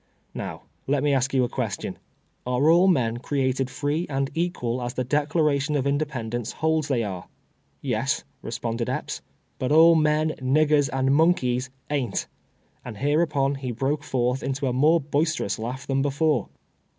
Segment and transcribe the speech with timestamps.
[0.35, 1.99] Kow let me ask you a question.
[2.47, 7.27] Are all men created free and equal as the Declaration of Independence holds they are?""
[7.81, 9.21] Yes," responded Ejips,"
[9.59, 12.25] but all men, niggers, and monkeys am^t;^^
[12.83, 16.49] and hereupon he broke forth into a more boisterous laugh than before.